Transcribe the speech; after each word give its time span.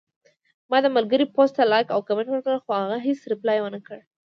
ما 0.71 0.77
د 0.85 0.87
ملګري 0.95 1.25
پوسټ 1.35 1.53
ته 1.57 1.63
لایک 1.71 1.87
او 1.91 1.99
کمنټ 2.07 2.27
ورکړل، 2.31 2.57
خو 2.63 2.71
هغه 2.81 2.97
هیڅ 3.07 3.19
ریپلی 3.31 3.57
ونکړه 3.61 4.01